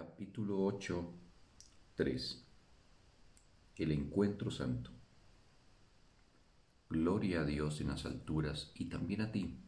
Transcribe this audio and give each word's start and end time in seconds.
Capítulo 0.00 0.64
8, 0.64 1.12
3 1.94 2.46
El 3.76 3.92
encuentro 3.92 4.50
santo. 4.50 4.90
Gloria 6.88 7.42
a 7.42 7.44
Dios 7.44 7.82
en 7.82 7.88
las 7.88 8.06
alturas 8.06 8.72
y 8.74 8.86
también 8.86 9.20
a 9.20 9.30
ti, 9.30 9.58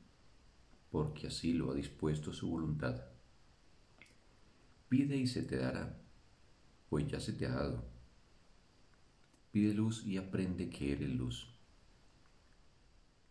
porque 0.91 1.27
así 1.27 1.53
lo 1.53 1.71
ha 1.71 1.75
dispuesto 1.75 2.33
su 2.33 2.49
voluntad. 2.49 3.05
Pide 4.89 5.19
y 5.19 5.27
se 5.27 5.43
te 5.43 5.59
dará, 5.59 6.01
pues 6.89 7.07
ya 7.09 7.21
se 7.21 7.35
te 7.35 7.45
ha 7.45 7.51
dado. 7.51 7.85
Pide 9.51 9.75
luz 9.75 10.07
y 10.07 10.17
aprende 10.17 10.71
que 10.71 10.93
eres 10.93 11.11
luz. 11.11 11.55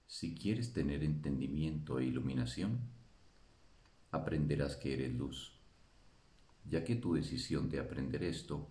Si 0.06 0.36
quieres 0.36 0.72
tener 0.72 1.04
entendimiento 1.04 1.98
e 1.98 2.06
iluminación, 2.06 2.80
aprenderás 4.12 4.76
que 4.76 4.94
eres 4.94 5.16
luz, 5.16 5.61
ya 6.66 6.84
que 6.84 6.96
tu 6.96 7.14
decisión 7.14 7.70
de 7.70 7.80
aprender 7.80 8.24
esto 8.24 8.70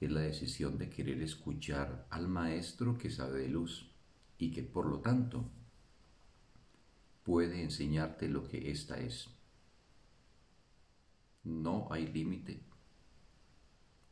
es 0.00 0.10
la 0.10 0.20
decisión 0.20 0.78
de 0.78 0.88
querer 0.88 1.20
escuchar 1.22 2.06
al 2.10 2.28
Maestro 2.28 2.98
que 2.98 3.10
sabe 3.10 3.40
de 3.40 3.48
luz 3.48 3.90
y 4.38 4.50
que 4.52 4.62
por 4.62 4.86
lo 4.86 5.00
tanto 5.00 5.50
puede 7.24 7.62
enseñarte 7.62 8.28
lo 8.28 8.46
que 8.48 8.70
ésta 8.70 8.98
es. 8.98 9.28
No 11.44 11.88
hay 11.90 12.06
límite 12.06 12.60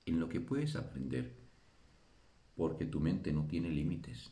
en 0.07 0.21
lo 0.21 0.29
que 0.29 0.41
puedes 0.41 0.77
aprender, 0.77 1.37
porque 2.57 2.85
tu 2.85 3.01
mente 3.01 3.33
no 3.33 3.47
tiene 3.47 3.71
límites. 3.71 4.31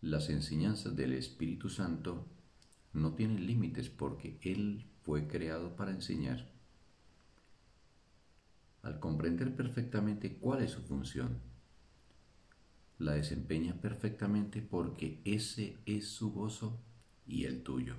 Las 0.00 0.28
enseñanzas 0.28 0.96
del 0.96 1.12
Espíritu 1.12 1.68
Santo 1.70 2.26
no 2.92 3.14
tienen 3.14 3.46
límites 3.46 3.88
porque 3.88 4.38
Él 4.42 4.86
fue 5.02 5.26
creado 5.26 5.76
para 5.76 5.90
enseñar. 5.90 6.53
Al 8.84 9.00
comprender 9.00 9.56
perfectamente 9.56 10.36
cuál 10.36 10.62
es 10.62 10.70
su 10.70 10.82
función, 10.82 11.40
la 12.98 13.12
desempeña 13.14 13.74
perfectamente 13.80 14.62
porque 14.62 15.20
ese 15.24 15.78
es 15.86 16.08
su 16.08 16.32
gozo 16.32 16.78
y 17.26 17.44
el 17.46 17.62
tuyo. 17.62 17.96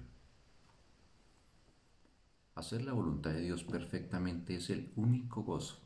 Hacer 2.54 2.84
la 2.84 2.94
voluntad 2.94 3.32
de 3.32 3.42
Dios 3.42 3.64
perfectamente 3.64 4.56
es 4.56 4.70
el 4.70 4.94
único 4.96 5.44
gozo 5.44 5.80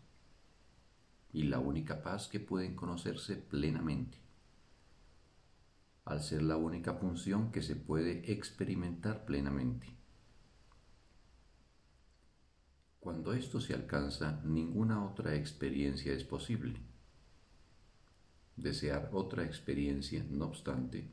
y 1.34 1.44
la 1.44 1.60
única 1.60 2.04
paz 2.04 2.28
que 2.28 2.40
pueden 2.40 2.76
conocerse 2.76 3.38
plenamente 3.38 4.20
al 6.10 6.24
ser 6.24 6.42
la 6.42 6.58
única 6.58 6.96
función 6.96 7.52
que 7.52 7.62
se 7.62 7.76
puede 7.76 8.32
experimentar 8.32 9.26
plenamente. 9.26 9.99
Cuando 13.00 13.32
esto 13.34 13.62
se 13.62 13.74
alcanza, 13.74 14.42
ninguna 14.44 15.06
otra 15.06 15.36
experiencia 15.36 16.14
es 16.14 16.26
posible. 16.26 16.76
Desear 18.58 19.10
otra 19.14 19.46
experiencia, 19.46 20.26
no 20.30 20.48
obstante, 20.48 21.10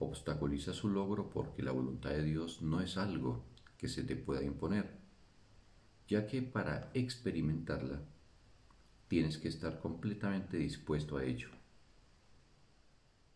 obstaculiza 0.00 0.72
su 0.72 0.88
logro 0.88 1.30
porque 1.30 1.62
la 1.62 1.70
voluntad 1.70 2.10
de 2.10 2.24
Dios 2.24 2.62
no 2.62 2.80
es 2.80 2.96
algo 2.96 3.44
que 3.76 3.88
se 3.88 4.02
te 4.02 4.16
pueda 4.16 4.42
imponer, 4.42 4.98
ya 6.08 6.26
que 6.26 6.42
para 6.42 6.90
experimentarla 6.94 8.02
tienes 9.06 9.38
que 9.38 9.48
estar 9.48 9.78
completamente 9.78 10.56
dispuesto 10.56 11.16
a 11.16 11.24
ello. 11.24 11.48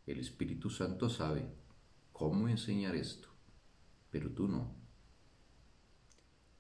El 0.05 0.19
Espíritu 0.19 0.69
Santo 0.69 1.09
sabe 1.09 1.47
cómo 2.13 2.49
enseñar 2.49 2.97
esto, 2.97 3.29
pero 4.11 4.31
tú 4.31 4.49
no. 4.49 4.82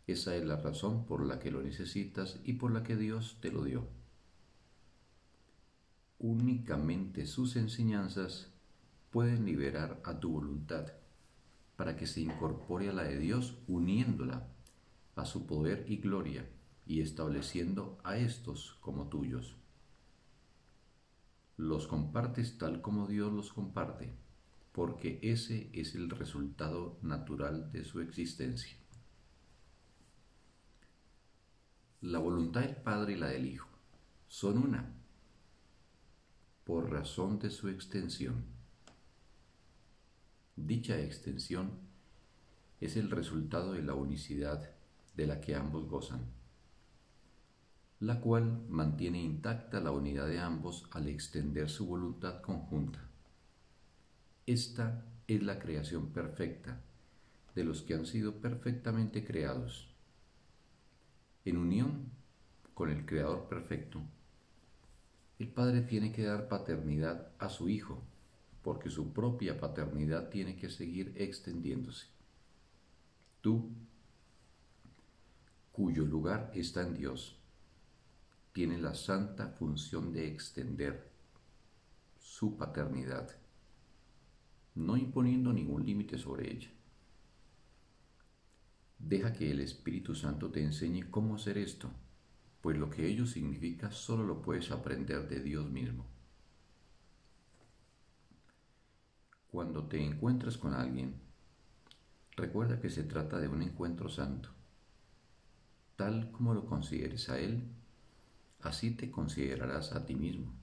Esa 0.06 0.36
es 0.36 0.44
la 0.44 0.56
razón 0.56 1.06
por 1.06 1.24
la 1.24 1.38
que 1.38 1.50
lo 1.50 1.62
necesitas 1.62 2.40
y 2.44 2.54
por 2.54 2.72
la 2.72 2.82
que 2.82 2.96
Dios 2.96 3.38
te 3.40 3.50
lo 3.50 3.64
dio. 3.64 3.86
Únicamente 6.18 7.26
sus 7.26 7.56
enseñanzas 7.56 8.50
pueden 9.10 9.44
liberar 9.44 10.00
a 10.04 10.18
tu 10.20 10.32
voluntad 10.32 10.92
para 11.76 11.96
que 11.96 12.06
se 12.06 12.20
incorpore 12.20 12.88
a 12.88 12.92
la 12.92 13.04
de 13.04 13.18
Dios 13.18 13.58
uniéndola 13.66 14.48
a 15.16 15.24
su 15.24 15.46
poder 15.46 15.84
y 15.88 15.96
gloria 15.96 16.48
y 16.86 17.00
estableciendo 17.00 17.98
a 18.04 18.18
estos 18.18 18.76
como 18.80 19.08
tuyos 19.08 19.56
los 21.62 21.86
compartes 21.86 22.58
tal 22.58 22.80
como 22.80 23.06
Dios 23.06 23.32
los 23.32 23.52
comparte, 23.52 24.12
porque 24.72 25.20
ese 25.22 25.70
es 25.72 25.94
el 25.94 26.10
resultado 26.10 26.98
natural 27.02 27.70
de 27.72 27.84
su 27.84 28.00
existencia. 28.00 28.81
La 32.12 32.18
voluntad 32.18 32.60
del 32.60 32.76
Padre 32.76 33.14
y 33.14 33.16
la 33.16 33.28
del 33.28 33.46
Hijo 33.46 33.70
son 34.28 34.58
una, 34.58 34.92
por 36.64 36.90
razón 36.90 37.38
de 37.38 37.48
su 37.48 37.70
extensión. 37.70 38.44
Dicha 40.54 41.00
extensión 41.00 41.70
es 42.82 42.98
el 42.98 43.10
resultado 43.10 43.72
de 43.72 43.82
la 43.82 43.94
unicidad 43.94 44.72
de 45.16 45.26
la 45.26 45.40
que 45.40 45.54
ambos 45.54 45.88
gozan 45.88 46.20
la 48.00 48.20
cual 48.20 48.60
mantiene 48.68 49.22
intacta 49.22 49.80
la 49.80 49.92
unidad 49.92 50.26
de 50.26 50.38
ambos 50.38 50.86
al 50.90 51.08
extender 51.08 51.70
su 51.70 51.86
voluntad 51.86 52.42
conjunta. 52.42 52.98
Esta 54.44 55.06
es 55.26 55.42
la 55.42 55.58
creación 55.58 56.12
perfecta 56.12 56.78
de 57.54 57.64
los 57.64 57.80
que 57.80 57.94
han 57.94 58.04
sido 58.04 58.34
perfectamente 58.34 59.24
creados. 59.24 59.91
En 61.44 61.56
unión 61.56 62.10
con 62.74 62.90
el 62.90 63.04
Creador 63.04 63.48
perfecto, 63.48 64.00
el 65.40 65.48
Padre 65.48 65.80
tiene 65.82 66.12
que 66.12 66.22
dar 66.22 66.46
paternidad 66.46 67.32
a 67.38 67.48
su 67.48 67.68
Hijo, 67.68 68.00
porque 68.62 68.90
su 68.90 69.12
propia 69.12 69.58
paternidad 69.58 70.28
tiene 70.28 70.54
que 70.54 70.70
seguir 70.70 71.12
extendiéndose. 71.16 72.06
Tú, 73.40 73.72
cuyo 75.72 76.04
lugar 76.04 76.52
está 76.54 76.82
en 76.82 76.94
Dios, 76.94 77.36
tiene 78.52 78.78
la 78.78 78.94
santa 78.94 79.48
función 79.48 80.12
de 80.12 80.28
extender 80.28 81.10
su 82.20 82.56
paternidad, 82.56 83.34
no 84.76 84.96
imponiendo 84.96 85.52
ningún 85.52 85.84
límite 85.84 86.18
sobre 86.18 86.52
ella. 86.52 86.70
Deja 89.12 89.34
que 89.34 89.50
el 89.50 89.60
Espíritu 89.60 90.14
Santo 90.14 90.50
te 90.50 90.62
enseñe 90.62 91.10
cómo 91.10 91.34
hacer 91.34 91.58
esto, 91.58 91.90
pues 92.62 92.78
lo 92.78 92.88
que 92.88 93.06
ello 93.06 93.26
significa 93.26 93.90
solo 93.90 94.24
lo 94.24 94.40
puedes 94.40 94.70
aprender 94.70 95.28
de 95.28 95.40
Dios 95.40 95.70
mismo. 95.70 96.06
Cuando 99.50 99.84
te 99.84 100.02
encuentras 100.02 100.56
con 100.56 100.72
alguien, 100.72 101.20
recuerda 102.36 102.80
que 102.80 102.88
se 102.88 103.02
trata 103.02 103.38
de 103.38 103.48
un 103.48 103.60
encuentro 103.60 104.08
santo, 104.08 104.48
tal 105.96 106.32
como 106.32 106.54
lo 106.54 106.64
consideres 106.64 107.28
a 107.28 107.38
Él 107.38 107.68
así 108.62 108.92
te 108.92 109.10
considerarás 109.10 109.92
a 109.92 110.06
ti 110.06 110.14
mismo. 110.14 110.54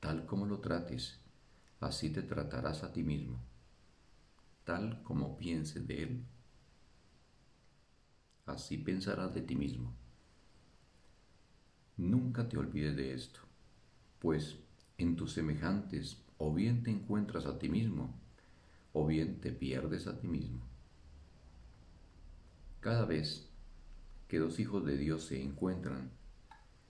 Tal 0.00 0.24
como 0.24 0.46
lo 0.46 0.60
trates, 0.60 1.20
así 1.78 2.08
te 2.08 2.22
tratarás 2.22 2.84
a 2.84 2.90
ti 2.90 3.02
mismo. 3.02 3.38
Tal 4.64 5.02
como 5.02 5.36
pienses 5.36 5.86
de 5.86 6.02
él, 6.04 6.24
así 8.46 8.78
pensarás 8.78 9.34
de 9.34 9.42
ti 9.42 9.56
mismo. 9.56 9.94
Nunca 11.96 12.48
te 12.48 12.58
olvides 12.58 12.96
de 12.96 13.14
esto, 13.14 13.40
pues 14.18 14.58
en 14.98 15.16
tus 15.16 15.32
semejantes 15.32 16.24
o 16.38 16.52
bien 16.52 16.82
te 16.82 16.90
encuentras 16.90 17.46
a 17.46 17.58
ti 17.58 17.68
mismo, 17.68 18.14
o 18.92 19.06
bien 19.06 19.40
te 19.40 19.52
pierdes 19.52 20.06
a 20.06 20.18
ti 20.18 20.28
mismo. 20.28 20.60
Cada 22.80 23.04
vez 23.04 23.48
que 24.28 24.38
dos 24.38 24.58
hijos 24.58 24.84
de 24.84 24.96
Dios 24.96 25.26
se 25.26 25.42
encuentran, 25.42 26.10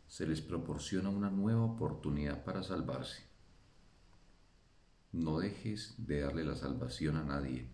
se 0.09 0.27
les 0.27 0.41
proporciona 0.41 1.09
una 1.09 1.31
nueva 1.31 1.65
oportunidad 1.65 2.45
para 2.45 2.63
salvarse. 2.63 3.25
No 5.13 5.39
dejes 5.39 5.95
de 5.99 6.21
darle 6.21 6.45
la 6.45 6.57
salvación 6.57 7.17
a 7.17 7.25
nadie, 7.25 7.69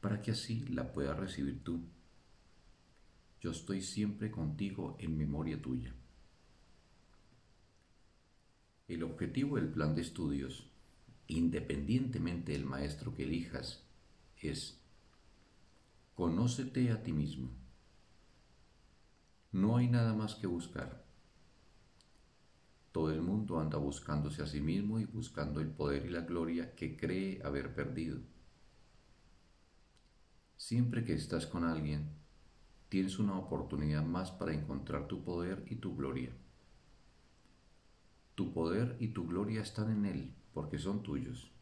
para 0.00 0.20
que 0.22 0.32
así 0.32 0.66
la 0.68 0.92
puedas 0.92 1.18
recibir 1.18 1.62
tú. 1.62 1.84
Yo 3.40 3.52
estoy 3.52 3.80
siempre 3.80 4.30
contigo 4.30 4.96
en 4.98 5.16
memoria 5.16 5.60
tuya. 5.60 5.94
El 8.86 9.02
objetivo 9.02 9.56
del 9.56 9.68
plan 9.68 9.94
de 9.94 10.02
estudios, 10.02 10.66
independientemente 11.26 12.52
del 12.52 12.66
maestro 12.66 13.14
que 13.14 13.22
elijas, 13.22 13.82
es 14.36 14.78
conócete 16.14 16.90
a 16.90 17.02
ti 17.02 17.12
mismo. 17.12 17.48
No 19.52 19.78
hay 19.78 19.88
nada 19.88 20.12
más 20.12 20.34
que 20.34 20.46
buscar. 20.46 21.02
Todo 22.92 23.10
el 23.10 23.22
mundo 23.22 23.58
anda 23.58 23.78
buscándose 23.78 24.42
a 24.42 24.46
sí 24.46 24.60
mismo 24.60 25.00
y 25.00 25.06
buscando 25.06 25.60
el 25.60 25.68
poder 25.68 26.04
y 26.04 26.10
la 26.10 26.22
gloria 26.22 26.74
que 26.74 26.96
cree 26.96 27.40
haber 27.42 27.74
perdido. 27.74 28.18
Siempre 30.56 31.04
que 31.04 31.14
estás 31.14 31.46
con 31.46 31.64
alguien, 31.64 32.19
tienes 32.90 33.20
una 33.20 33.38
oportunidad 33.38 34.04
más 34.04 34.32
para 34.32 34.52
encontrar 34.52 35.06
tu 35.06 35.22
poder 35.22 35.64
y 35.70 35.76
tu 35.76 35.96
gloria. 35.96 36.32
Tu 38.34 38.52
poder 38.52 38.96
y 38.98 39.08
tu 39.08 39.28
gloria 39.28 39.62
están 39.62 39.90
en 39.92 40.04
Él 40.04 40.34
porque 40.52 40.76
son 40.78 41.02
tuyos. 41.04 41.52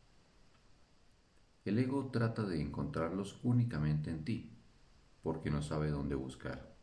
El 1.67 1.79
ego 1.79 2.11
trata 2.11 2.45
de 2.45 2.63
encontrarlos 2.63 3.39
únicamente 3.43 4.11
en 4.11 4.25
ti 4.25 4.51
porque 5.23 5.51
no 5.51 5.61
sabe 5.61 5.91
dónde 5.91 6.15
buscar. 6.15 6.75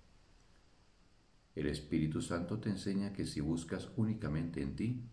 El 1.56 1.66
Espíritu 1.66 2.22
Santo 2.22 2.60
te 2.60 2.70
enseña 2.70 3.14
que 3.14 3.26
si 3.26 3.42
buscas 3.42 3.90
únicamente 3.96 4.62
en 4.62 4.76
ti, 4.76 5.10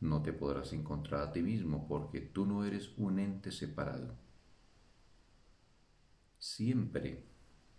no 0.00 0.22
te 0.22 0.32
podrás 0.32 0.72
encontrar 0.72 1.22
a 1.22 1.32
ti 1.32 1.42
mismo 1.42 1.88
porque 1.88 2.20
tú 2.20 2.46
no 2.46 2.64
eres 2.64 2.96
un 2.96 3.18
ente 3.18 3.50
separado. 3.50 4.14
Siempre 6.38 7.35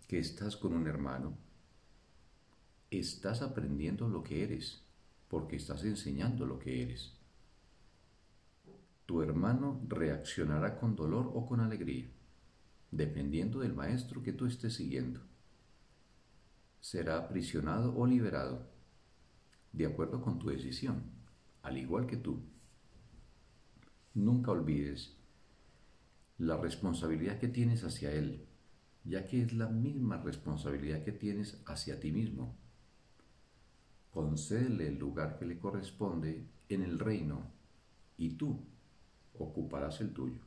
que 0.08 0.18
estás 0.18 0.56
con 0.56 0.72
un 0.72 0.88
hermano, 0.88 1.38
estás 2.90 3.42
aprendiendo 3.42 4.08
lo 4.08 4.24
que 4.24 4.42
eres 4.42 4.82
porque 5.28 5.54
estás 5.54 5.84
enseñando 5.84 6.46
lo 6.46 6.58
que 6.58 6.82
eres. 6.82 7.12
Tu 9.06 9.22
hermano 9.22 9.80
reaccionará 9.86 10.80
con 10.80 10.96
dolor 10.96 11.30
o 11.32 11.46
con 11.46 11.60
alegría, 11.60 12.08
dependiendo 12.90 13.60
del 13.60 13.74
maestro 13.74 14.22
que 14.24 14.32
tú 14.32 14.46
estés 14.46 14.74
siguiendo 14.74 15.20
será 16.80 17.18
aprisionado 17.18 17.96
o 17.96 18.06
liberado, 18.06 18.66
de 19.72 19.86
acuerdo 19.86 20.22
con 20.22 20.38
tu 20.38 20.48
decisión, 20.48 21.02
al 21.62 21.76
igual 21.76 22.06
que 22.06 22.16
tú. 22.16 22.40
Nunca 24.14 24.52
olvides 24.52 25.16
la 26.38 26.56
responsabilidad 26.56 27.38
que 27.38 27.48
tienes 27.48 27.84
hacia 27.84 28.12
Él, 28.12 28.46
ya 29.08 29.26
que 29.26 29.42
es 29.42 29.54
la 29.54 29.68
misma 29.68 30.18
responsabilidad 30.18 31.02
que 31.02 31.12
tienes 31.12 31.62
hacia 31.64 31.98
ti 31.98 32.12
mismo. 32.12 32.54
Concédele 34.12 34.88
el 34.88 34.98
lugar 34.98 35.38
que 35.38 35.46
le 35.46 35.58
corresponde 35.58 36.44
en 36.68 36.82
el 36.82 36.98
reino 36.98 37.42
y 38.18 38.30
tú 38.30 38.60
ocuparás 39.38 40.02
el 40.02 40.12
tuyo. 40.12 40.40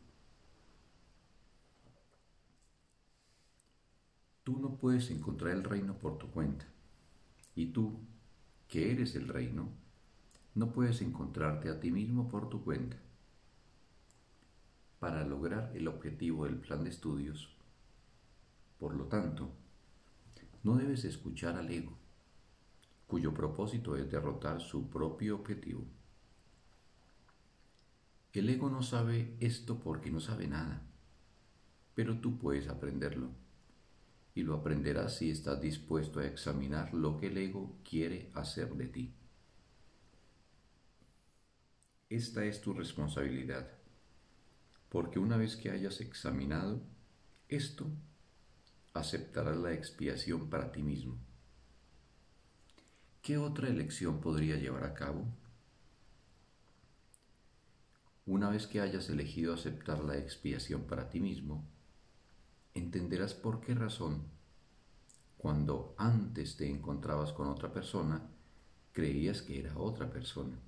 Tú 4.44 4.60
no 4.60 4.76
puedes 4.76 5.10
encontrar 5.10 5.54
el 5.54 5.64
reino 5.64 5.98
por 5.98 6.18
tu 6.18 6.30
cuenta. 6.30 6.66
Y 7.56 7.68
tú, 7.68 8.00
que 8.68 8.92
eres 8.92 9.16
el 9.16 9.28
reino, 9.28 9.70
no 10.54 10.72
puedes 10.72 11.02
encontrarte 11.02 11.70
a 11.70 11.80
ti 11.80 11.92
mismo 11.92 12.28
por 12.28 12.50
tu 12.50 12.64
cuenta. 12.64 12.98
Para 15.00 15.26
lograr 15.26 15.72
el 15.76 15.88
objetivo 15.88 16.46
del 16.46 16.58
plan 16.58 16.84
de 16.84 16.90
estudios, 16.90 17.50
por 18.82 18.96
lo 18.96 19.06
tanto, 19.06 19.48
no 20.64 20.76
debes 20.76 21.06
escuchar 21.06 21.56
al 21.56 21.70
ego, 21.70 22.00
cuyo 23.06 23.32
propósito 23.32 23.96
es 23.96 24.10
derrotar 24.10 24.60
su 24.60 24.90
propio 24.90 25.36
objetivo. 25.36 25.86
El 28.34 28.50
ego 28.50 28.72
no 28.72 28.82
sabe 28.82 29.38
esto 29.40 29.78
porque 29.80 30.10
no 30.10 30.20
sabe 30.20 30.48
nada, 30.48 30.82
pero 31.94 32.22
tú 32.22 32.40
puedes 32.40 32.70
aprenderlo 32.70 33.30
y 34.34 34.42
lo 34.42 34.56
aprenderás 34.56 35.18
si 35.18 35.30
estás 35.30 35.62
dispuesto 35.62 36.20
a 36.20 36.26
examinar 36.26 36.92
lo 36.92 37.20
que 37.20 37.28
el 37.28 37.38
ego 37.38 37.76
quiere 37.88 38.32
hacer 38.34 38.74
de 38.74 38.88
ti. 38.88 39.14
Esta 42.10 42.46
es 42.46 42.62
tu 42.62 42.74
responsabilidad, 42.74 43.70
porque 44.90 45.20
una 45.20 45.38
vez 45.38 45.56
que 45.56 45.70
hayas 45.70 46.02
examinado 46.02 46.82
esto, 47.48 47.86
aceptarás 48.94 49.58
la 49.58 49.74
expiación 49.74 50.50
para 50.50 50.72
ti 50.72 50.84
mismo. 50.84 51.18
¿Qué 53.22 53.38
otra 53.38 53.70
elección 53.70 54.20
podría 54.20 54.58
llevar 54.58 54.84
a 54.84 54.94
cabo? 54.94 55.26
Una 58.26 58.50
vez 58.50 58.68
que 58.68 58.82
hayas 58.82 59.10
elegido 59.10 59.54
aceptar 59.54 60.04
la 60.04 60.18
expiación 60.18 60.84
para 60.84 61.10
ti 61.10 61.20
mismo, 61.20 61.64
entenderás 62.74 63.34
por 63.34 63.62
qué 63.62 63.76
razón, 63.76 64.24
cuando 65.38 65.96
antes 65.98 66.56
te 66.56 66.70
encontrabas 66.70 67.32
con 67.34 67.48
otra 67.48 67.74
persona, 67.74 68.30
creías 68.92 69.42
que 69.42 69.60
era 69.60 69.78
otra 69.78 70.10
persona. 70.10 70.60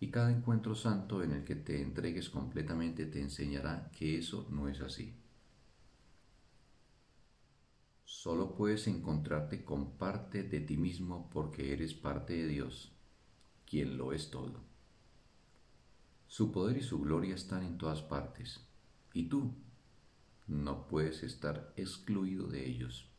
Y 0.00 0.10
cada 0.10 0.30
encuentro 0.30 0.74
santo 0.74 1.22
en 1.22 1.32
el 1.32 1.44
que 1.44 1.56
te 1.56 1.82
entregues 1.82 2.30
completamente 2.30 3.06
te 3.06 3.20
enseñará 3.20 3.90
que 3.92 4.18
eso 4.18 4.46
no 4.50 4.68
es 4.68 4.80
así. 4.80 5.14
Solo 8.08 8.54
puedes 8.54 8.86
encontrarte 8.86 9.66
con 9.66 9.98
parte 9.98 10.42
de 10.42 10.60
ti 10.60 10.78
mismo 10.78 11.28
porque 11.30 11.74
eres 11.74 11.92
parte 11.92 12.32
de 12.32 12.48
Dios, 12.48 12.90
quien 13.66 13.98
lo 13.98 14.14
es 14.14 14.30
todo. 14.30 14.62
Su 16.26 16.50
poder 16.50 16.78
y 16.78 16.82
su 16.82 17.00
gloria 17.00 17.34
están 17.34 17.64
en 17.64 17.76
todas 17.76 18.00
partes, 18.00 18.66
y 19.12 19.28
tú 19.28 19.52
no 20.46 20.88
puedes 20.88 21.22
estar 21.22 21.74
excluido 21.76 22.46
de 22.46 22.66
ellos. 22.66 23.10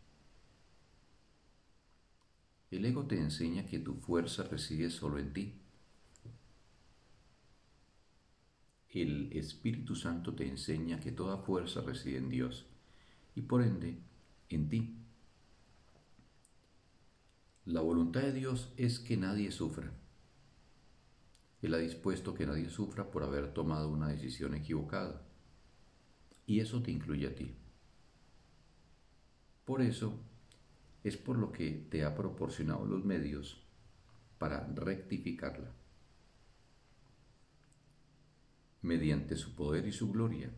El 2.71 2.83
ego 2.83 3.05
te 3.05 3.19
enseña 3.19 3.67
que 3.67 3.77
tu 3.77 3.93
fuerza 3.93 4.41
reside 4.41 4.89
solo 4.89 5.19
en 5.19 5.33
ti. 5.33 5.61
El 8.89 9.31
Espíritu 9.33 9.95
Santo 9.95 10.33
te 10.33 10.47
enseña 10.47 10.99
que 10.99 11.11
toda 11.11 11.37
fuerza 11.37 11.81
reside 11.81 12.17
en 12.17 12.29
Dios 12.29 12.65
y 13.35 13.43
por 13.43 13.61
ende 13.61 14.09
en 14.49 14.69
ti. 14.69 14.95
La 17.65 17.81
voluntad 17.81 18.21
de 18.21 18.33
Dios 18.33 18.73
es 18.77 18.99
que 18.99 19.15
nadie 19.15 19.51
sufra. 19.51 19.91
Él 21.61 21.73
ha 21.73 21.77
dispuesto 21.77 22.33
que 22.33 22.45
nadie 22.45 22.69
sufra 22.69 23.11
por 23.11 23.23
haber 23.23 23.53
tomado 23.53 23.89
una 23.89 24.07
decisión 24.07 24.55
equivocada 24.55 25.21
y 26.45 26.61
eso 26.61 26.81
te 26.81 26.91
incluye 26.91 27.27
a 27.27 27.35
ti. 27.35 27.53
Por 29.65 29.81
eso 29.81 30.19
es 31.03 31.15
por 31.15 31.37
lo 31.37 31.51
que 31.51 31.87
te 31.91 32.03
ha 32.03 32.15
proporcionado 32.15 32.85
los 32.85 33.05
medios 33.05 33.61
para 34.39 34.65
rectificarla. 34.73 35.71
Mediante 38.81 39.35
su 39.35 39.53
poder 39.53 39.85
y 39.85 39.91
su 39.91 40.11
gloria, 40.11 40.49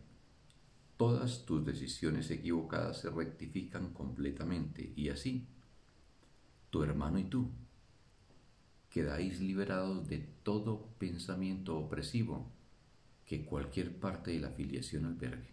todas 1.02 1.44
tus 1.44 1.66
decisiones 1.66 2.30
equivocadas 2.30 3.00
se 3.00 3.10
rectifican 3.10 3.92
completamente 3.92 4.92
y 4.94 5.08
así, 5.08 5.48
tu 6.70 6.84
hermano 6.84 7.18
y 7.18 7.24
tú 7.24 7.50
quedáis 8.88 9.40
liberados 9.40 10.06
de 10.06 10.18
todo 10.44 10.86
pensamiento 11.00 11.76
opresivo 11.76 12.52
que 13.26 13.44
cualquier 13.44 13.98
parte 13.98 14.30
de 14.30 14.38
la 14.38 14.50
filiación 14.50 15.06
albergue. 15.06 15.50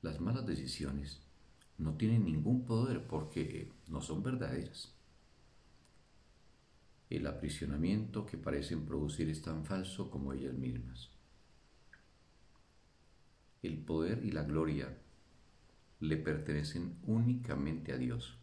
Las 0.00 0.20
malas 0.20 0.44
decisiones 0.44 1.20
no 1.78 1.94
tienen 1.94 2.24
ningún 2.24 2.64
poder 2.64 3.06
porque 3.06 3.70
no 3.86 4.00
son 4.00 4.24
verdaderas. 4.24 4.92
El 7.10 7.28
aprisionamiento 7.28 8.26
que 8.26 8.38
parecen 8.38 8.84
producir 8.86 9.28
es 9.28 9.40
tan 9.40 9.64
falso 9.64 10.10
como 10.10 10.32
ellas 10.32 10.54
mismas. 10.54 11.12
El 13.62 13.78
poder 13.78 14.24
y 14.24 14.32
la 14.32 14.42
gloria 14.42 14.98
le 16.00 16.16
pertenecen 16.16 16.98
únicamente 17.04 17.92
a 17.92 17.96
Dios. 17.96 18.36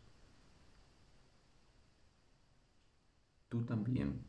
Tú 3.50 3.64
también 3.66 4.22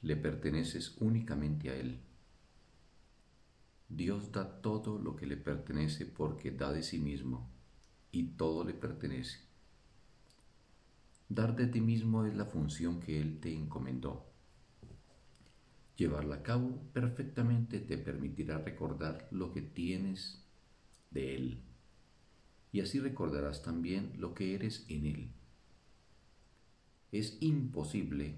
le 0.00 0.16
perteneces 0.16 0.96
únicamente 1.00 1.68
a 1.68 1.76
Él. 1.76 2.00
Dios 3.90 4.32
da 4.32 4.62
todo 4.62 4.98
lo 4.98 5.16
que 5.16 5.26
le 5.26 5.36
pertenece 5.36 6.06
porque 6.06 6.50
da 6.50 6.72
de 6.72 6.82
sí 6.82 6.98
mismo 6.98 7.50
y 8.10 8.28
todo 8.38 8.64
le 8.64 8.72
pertenece. 8.72 9.40
Dar 11.28 11.54
de 11.54 11.66
ti 11.66 11.82
mismo 11.82 12.24
es 12.24 12.34
la 12.34 12.46
función 12.46 13.00
que 13.00 13.20
Él 13.20 13.38
te 13.38 13.52
encomendó. 13.52 14.31
Llevarla 15.96 16.36
a 16.36 16.42
cabo 16.42 16.80
perfectamente 16.92 17.78
te 17.78 17.98
permitirá 17.98 18.58
recordar 18.58 19.28
lo 19.30 19.52
que 19.52 19.62
tienes 19.62 20.42
de 21.10 21.36
Él 21.36 21.62
y 22.72 22.80
así 22.80 22.98
recordarás 22.98 23.62
también 23.62 24.14
lo 24.16 24.34
que 24.34 24.54
eres 24.54 24.86
en 24.88 25.06
Él. 25.06 25.30
Es 27.12 27.36
imposible 27.40 28.36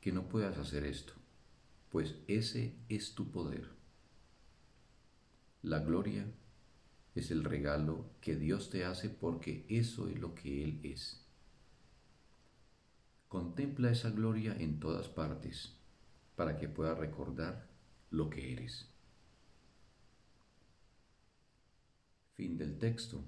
que 0.00 0.12
no 0.12 0.28
puedas 0.28 0.56
hacer 0.56 0.84
esto, 0.84 1.12
pues 1.90 2.14
ese 2.28 2.76
es 2.88 3.14
tu 3.16 3.32
poder. 3.32 3.68
La 5.62 5.80
gloria 5.80 6.24
es 7.16 7.32
el 7.32 7.42
regalo 7.42 8.08
que 8.20 8.36
Dios 8.36 8.70
te 8.70 8.84
hace 8.84 9.10
porque 9.10 9.66
eso 9.68 10.08
es 10.08 10.20
lo 10.20 10.36
que 10.36 10.62
Él 10.62 10.80
es. 10.84 11.26
Contempla 13.28 13.90
esa 13.90 14.10
gloria 14.10 14.56
en 14.56 14.78
todas 14.78 15.08
partes 15.08 15.79
para 16.40 16.56
que 16.56 16.70
puedas 16.70 16.96
recordar 16.96 17.68
lo 18.08 18.30
que 18.30 18.54
eres. 18.54 18.88
Fin 22.32 22.56
del 22.56 22.78
texto. 22.78 23.22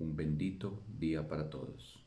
Un 0.00 0.16
bendito 0.16 0.82
día 0.88 1.28
para 1.28 1.48
todos. 1.48 2.01